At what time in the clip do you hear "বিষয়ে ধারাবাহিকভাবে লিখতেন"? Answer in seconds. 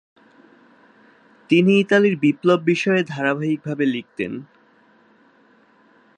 2.63-4.31